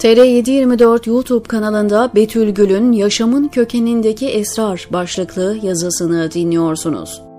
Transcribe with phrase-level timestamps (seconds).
[0.00, 7.29] TR724 YouTube kanalında Betül Gül'ün Yaşamın Kökenindeki Esrar başlıklı yazısını dinliyorsunuz.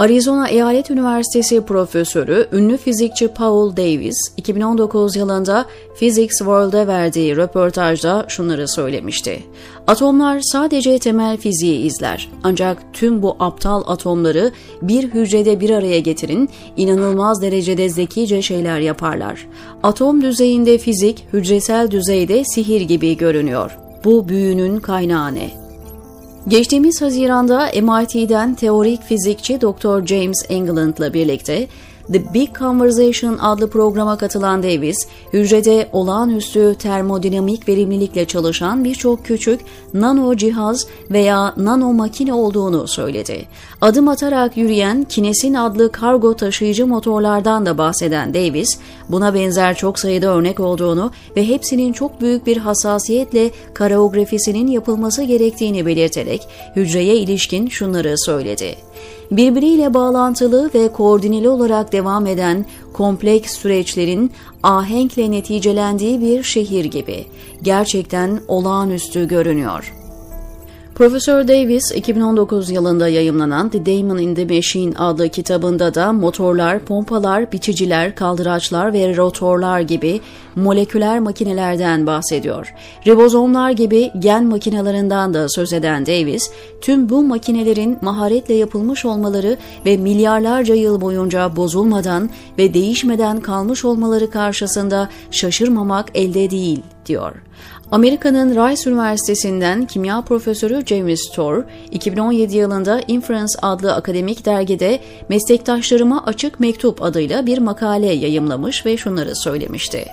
[0.00, 5.66] Arizona Eyalet Üniversitesi profesörü, ünlü fizikçi Paul Davis, 2019 yılında
[5.98, 9.42] Physics World'e verdiği röportajda şunları söylemişti.
[9.86, 12.28] Atomlar sadece temel fiziği izler.
[12.42, 14.52] Ancak tüm bu aptal atomları
[14.82, 19.46] bir hücrede bir araya getirin, inanılmaz derecede zekice şeyler yaparlar.
[19.82, 23.78] Atom düzeyinde fizik, hücresel düzeyde sihir gibi görünüyor.
[24.04, 25.59] Bu büyünün kaynağı ne?
[26.48, 30.06] Geçtiğimiz Haziran'da MIT'den teorik fizikçi Dr.
[30.06, 31.68] James England'la birlikte
[32.12, 39.60] The Big Conversation adlı programa katılan Davis, hücrede olağanüstü termodinamik verimlilikle çalışan birçok küçük
[39.94, 43.46] nano cihaz veya nano makine olduğunu söyledi.
[43.80, 50.26] Adım atarak yürüyen Kinesin adlı kargo taşıyıcı motorlardan da bahseden Davis, buna benzer çok sayıda
[50.26, 58.18] örnek olduğunu ve hepsinin çok büyük bir hassasiyetle kareografisinin yapılması gerektiğini belirterek hücreye ilişkin şunları
[58.18, 58.89] söyledi
[59.30, 67.26] birbiriyle bağlantılı ve koordineli olarak devam eden kompleks süreçlerin ahenkle neticelendiği bir şehir gibi.
[67.62, 69.99] Gerçekten olağanüstü görünüyor.
[70.94, 77.52] Profesör Davis 2019 yılında yayımlanan The Damon in the Machine adlı kitabında da motorlar, pompalar,
[77.52, 80.20] biçiciler, kaldıraçlar ve rotorlar gibi
[80.56, 82.74] moleküler makinelerden bahsediyor.
[83.06, 89.96] Ribozomlar gibi gen makinelerinden de söz eden Davis, tüm bu makinelerin maharetle yapılmış olmaları ve
[89.96, 97.32] milyarlarca yıl boyunca bozulmadan ve değişmeden kalmış olmaları karşısında şaşırmamak elde değil diyor.
[97.92, 106.60] Amerika'nın Rice Üniversitesi'nden kimya profesörü James Storr, 2017 yılında Inference adlı akademik dergide meslektaşlarıma açık
[106.60, 110.06] mektup adıyla bir makale yayımlamış ve şunları söylemişti.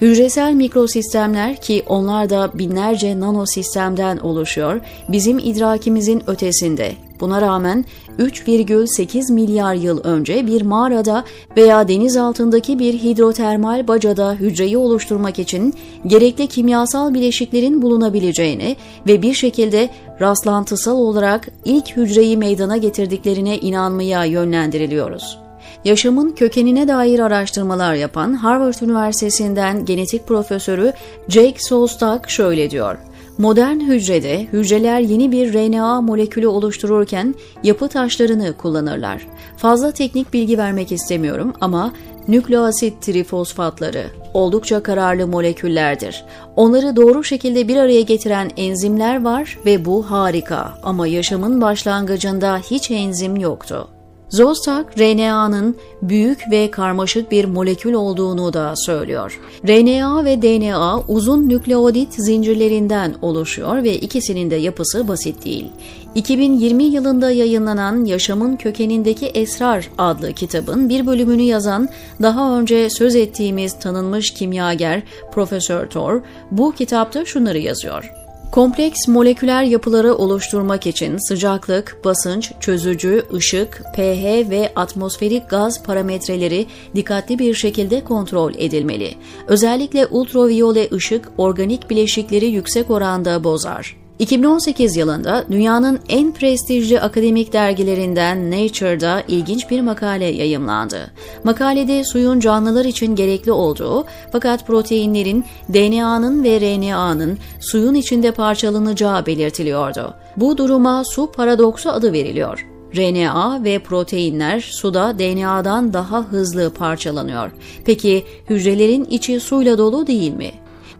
[0.00, 6.92] Hücresel mikrosistemler ki onlar da binlerce nanosistemden oluşuyor, bizim idrakimizin ötesinde.
[7.22, 7.84] Buna rağmen
[8.18, 11.24] 3,8 milyar yıl önce bir mağarada
[11.56, 15.74] veya deniz altındaki bir hidrotermal bacada hücreyi oluşturmak için
[16.06, 19.90] gerekli kimyasal bileşiklerin bulunabileceğini ve bir şekilde
[20.20, 25.38] rastlantısal olarak ilk hücreyi meydana getirdiklerine inanmaya yönlendiriliyoruz.
[25.84, 30.92] Yaşamın kökenine dair araştırmalar yapan Harvard Üniversitesi'nden genetik profesörü
[31.28, 32.98] Jake Sostak şöyle diyor.
[33.38, 39.26] Modern hücrede hücreler yeni bir RNA molekülü oluştururken yapı taşlarını kullanırlar.
[39.56, 41.92] Fazla teknik bilgi vermek istemiyorum ama
[42.28, 44.04] nükleoasit trifosfatları
[44.34, 46.24] oldukça kararlı moleküllerdir.
[46.56, 52.90] Onları doğru şekilde bir araya getiren enzimler var ve bu harika ama yaşamın başlangıcında hiç
[52.90, 53.88] enzim yoktu.
[54.32, 59.40] Zostak, RNA'nın büyük ve karmaşık bir molekül olduğunu da söylüyor.
[59.68, 65.66] RNA ve DNA uzun nükleodit zincirlerinden oluşuyor ve ikisinin de yapısı basit değil.
[66.14, 71.88] 2020 yılında yayınlanan Yaşamın Kökenindeki Esrar adlı kitabın bir bölümünü yazan
[72.22, 76.20] daha önce söz ettiğimiz tanınmış kimyager Profesör Thor
[76.50, 78.21] bu kitapta şunları yazıyor.
[78.52, 87.38] Kompleks moleküler yapıları oluşturmak için sıcaklık, basınç, çözücü, ışık, pH ve atmosferik gaz parametreleri dikkatli
[87.38, 89.14] bir şekilde kontrol edilmeli.
[89.46, 94.01] Özellikle ultraviyole ışık organik bileşikleri yüksek oranda bozar.
[94.18, 101.10] 2018 yılında dünyanın en prestijli akademik dergilerinden Nature'da ilginç bir makale yayımlandı.
[101.44, 110.14] Makalede suyun canlılar için gerekli olduğu fakat proteinlerin DNA'nın ve RNA'nın suyun içinde parçalanacağı belirtiliyordu.
[110.36, 112.66] Bu duruma su paradoksu adı veriliyor.
[112.96, 117.50] RNA ve proteinler suda DNA'dan daha hızlı parçalanıyor.
[117.84, 120.50] Peki hücrelerin içi suyla dolu değil mi?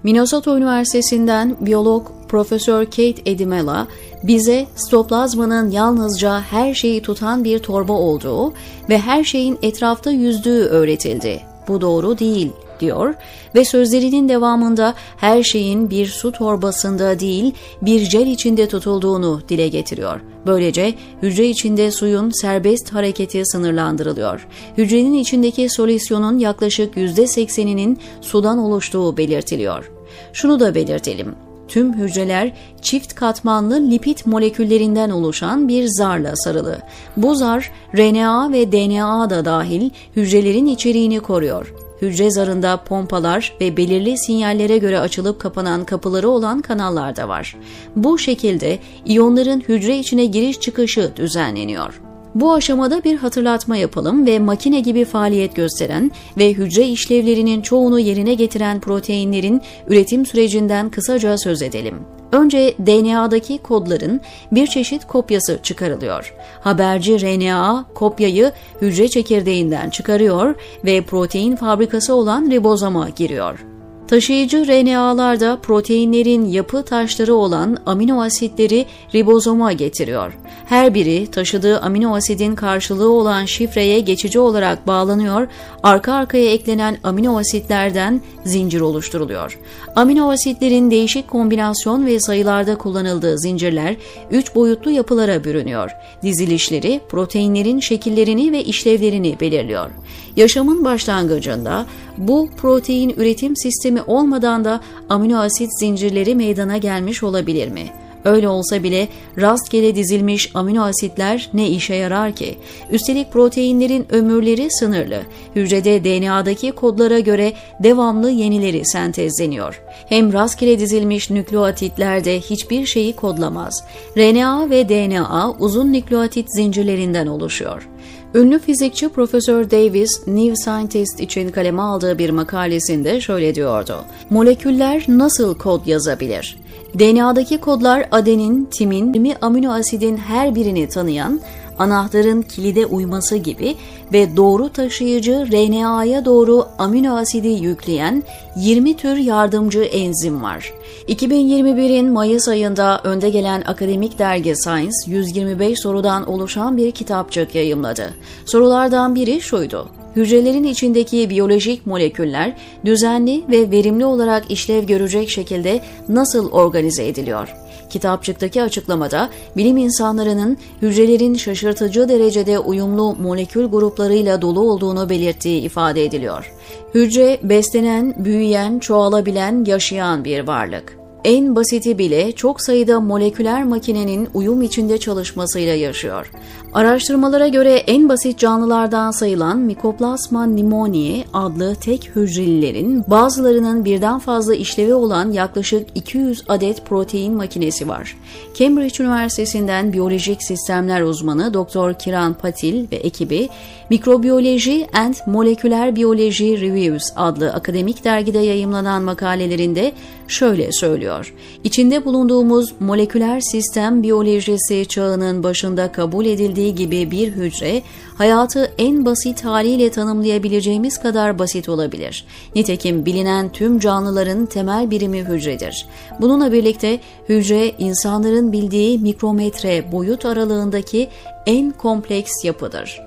[0.03, 3.87] Minnesota Üniversitesi'nden biyolog Profesör Kate Edimela
[4.23, 8.53] bize stoplazmanın yalnızca her şeyi tutan bir torba olduğu
[8.89, 11.41] ve her şeyin etrafta yüzdüğü öğretildi.
[11.69, 12.51] Bu doğru değil
[12.81, 13.15] diyor
[13.55, 20.21] ve sözlerinin devamında her şeyin bir su torbasında değil bir jel içinde tutulduğunu dile getiriyor.
[20.47, 24.47] Böylece hücre içinde suyun serbest hareketi sınırlandırılıyor.
[24.79, 29.92] Hücrenin içindeki solüsyonun yaklaşık %80'inin sudan oluştuğu belirtiliyor.
[30.33, 31.35] Şunu da belirtelim.
[31.69, 36.79] Tüm hücreler çift katmanlı lipid moleküllerinden oluşan bir zarla sarılı.
[37.17, 41.75] Bu zar RNA ve DNA da dahil hücrelerin içeriğini koruyor.
[42.03, 47.57] Hücre zarında pompalar ve belirli sinyallere göre açılıp kapanan kapıları olan kanallar da var.
[47.97, 52.12] Bu şekilde iyonların hücre içine giriş çıkışı düzenleniyor.
[52.35, 58.35] Bu aşamada bir hatırlatma yapalım ve makine gibi faaliyet gösteren ve hücre işlevlerinin çoğunu yerine
[58.35, 61.95] getiren proteinlerin üretim sürecinden kısaca söz edelim.
[62.33, 64.21] Önce DNA'daki kodların
[64.53, 66.35] bir çeşit kopyası çıkarılıyor.
[66.61, 68.53] Haberci RNA kopyayı
[68.83, 70.55] hücre çekirdeğinden çıkarıyor
[70.85, 73.72] ve protein fabrikası olan ribozoma giriyor.
[74.13, 80.39] Taşıyıcı RNA'larda proteinlerin yapı taşları olan amino asitleri ribozoma getiriyor.
[80.67, 85.49] Her biri taşıdığı amino asidin karşılığı olan şifreye geçici olarak bağlanıyor,
[85.83, 89.59] arka arkaya eklenen amino asitlerden zincir oluşturuluyor.
[89.97, 93.97] Amino asitlerin değişik kombinasyon ve sayılarda kullanıldığı zincirler
[94.31, 95.91] üç boyutlu yapılara bürünüyor.
[96.23, 99.91] Dizilişleri proteinlerin şekillerini ve işlevlerini belirliyor.
[100.37, 101.87] Yaşamın başlangıcında
[102.19, 107.91] bu protein üretim sistemi olmadan da amino asit zincirleri meydana gelmiş olabilir mi?
[108.25, 109.09] Öyle olsa bile
[109.41, 112.59] rastgele dizilmiş amino asitler ne işe yarar ki?
[112.91, 115.23] Üstelik proteinlerin ömürleri sınırlı.
[115.57, 119.83] Hücrede DNA'daki kodlara göre devamlı yenileri sentezleniyor.
[120.09, 123.85] Hem rastgele dizilmiş nükleotitler de hiçbir şeyi kodlamaz.
[124.17, 127.89] RNA ve DNA uzun nükleotit zincirlerinden oluşuyor.
[128.35, 133.97] Ünlü fizikçi Profesör Davis, New Scientist için kaleme aldığı bir makalesinde şöyle diyordu.
[134.31, 136.59] Moleküller nasıl kod yazabilir?
[136.99, 141.41] DNA'daki kodlar adenin, timin, 20 amino asidin her birini tanıyan,
[141.79, 143.77] anahtarın kilide uyması gibi
[144.13, 148.23] ve doğru taşıyıcı RNA'ya doğru amino asidi yükleyen
[148.57, 150.73] 20 tür yardımcı enzim var.
[151.09, 158.15] 2021'in Mayıs ayında önde gelen akademik dergi Science 125 sorudan oluşan bir kitapçık yayımladı.
[158.47, 160.02] Sorulardan biri şuydu.
[160.17, 167.55] Hücrelerin içindeki biyolojik moleküller düzenli ve verimli olarak işlev görecek şekilde nasıl organize ediliyor?
[167.91, 176.53] Kitapçıktaki açıklamada bilim insanlarının hücrelerin şaşırtıcı derecede uyumlu molekül gruplarıyla dolu olduğunu belirttiği ifade ediliyor.
[176.95, 184.63] Hücre beslenen, büyüyen, çoğalabilen, yaşayan bir varlık en basiti bile çok sayıda moleküler makinenin uyum
[184.63, 186.31] içinde çalışmasıyla yaşıyor.
[186.75, 194.95] Araştırmalara göre en basit canlılardan sayılan Mycoplasma pneumoniae adlı tek hücrelilerin bazılarının birden fazla işlevi
[194.95, 198.17] olan yaklaşık 200 adet protein makinesi var.
[198.55, 201.99] Cambridge Üniversitesi'nden biyolojik sistemler uzmanı Dr.
[201.99, 203.49] Kiran Patil ve ekibi
[203.91, 209.93] Microbiology and Molecular Biology Reviews adlı akademik dergide yayımlanan makalelerinde
[210.33, 211.35] şöyle söylüyor.
[211.65, 217.83] İçinde bulunduğumuz moleküler sistem biyolojisi çağının başında kabul edildiği gibi bir hücre,
[218.15, 222.25] hayatı en basit haliyle tanımlayabileceğimiz kadar basit olabilir.
[222.55, 225.87] Nitekim bilinen tüm canlıların temel birimi hücredir.
[226.21, 231.09] Bununla birlikte hücre insanların bildiği mikrometre boyut aralığındaki
[231.47, 233.01] en kompleks yapıdır.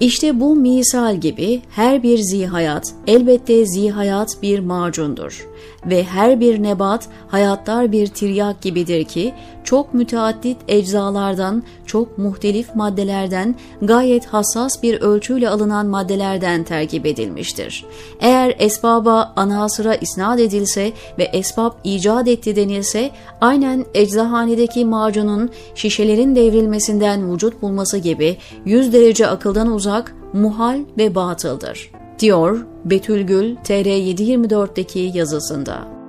[0.00, 5.51] İşte bu misal gibi her bir zihayat elbette zihayat bir macundur
[5.86, 13.54] ve her bir nebat hayatlar bir tiryak gibidir ki çok müteaddit eczalardan, çok muhtelif maddelerden,
[13.82, 17.84] gayet hassas bir ölçüyle alınan maddelerden terkip edilmiştir.
[18.20, 23.10] Eğer esbaba anasıra isnat edilse ve esbab icat etti denilse,
[23.40, 32.01] aynen eczahanedeki macunun şişelerin devrilmesinden vücut bulması gibi yüz derece akıldan uzak, muhal ve batıldır
[32.22, 36.01] diyor Betülgül TR724'deki yazısında.